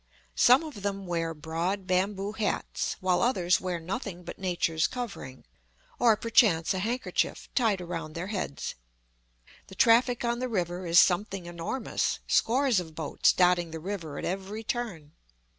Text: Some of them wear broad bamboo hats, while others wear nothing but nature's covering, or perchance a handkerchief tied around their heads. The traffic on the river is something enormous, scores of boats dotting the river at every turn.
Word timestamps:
Some 0.33 0.63
of 0.63 0.81
them 0.81 1.05
wear 1.05 1.31
broad 1.35 1.85
bamboo 1.85 2.31
hats, 2.31 2.95
while 3.01 3.21
others 3.21 3.61
wear 3.61 3.79
nothing 3.79 4.23
but 4.23 4.39
nature's 4.39 4.87
covering, 4.87 5.45
or 5.99 6.17
perchance 6.17 6.73
a 6.73 6.79
handkerchief 6.79 7.47
tied 7.53 7.79
around 7.79 8.13
their 8.15 8.25
heads. 8.33 8.73
The 9.67 9.75
traffic 9.75 10.25
on 10.25 10.39
the 10.39 10.49
river 10.49 10.87
is 10.87 10.99
something 10.99 11.45
enormous, 11.45 12.17
scores 12.25 12.79
of 12.79 12.95
boats 12.95 13.31
dotting 13.31 13.69
the 13.69 13.79
river 13.79 14.17
at 14.17 14.25
every 14.25 14.63
turn. 14.63 15.11